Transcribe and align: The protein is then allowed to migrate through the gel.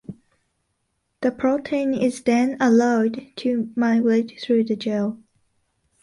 The 1.21 1.29
protein 1.31 1.93
is 1.93 2.23
then 2.23 2.57
allowed 2.59 3.19
to 3.35 3.71
migrate 3.75 4.41
through 4.41 4.63
the 4.63 4.75
gel. 4.75 5.21